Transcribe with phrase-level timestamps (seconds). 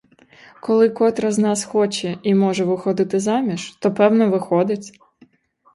[0.61, 4.99] Коли котра з нас хоче і може виходити заміж, то, певно, виходить.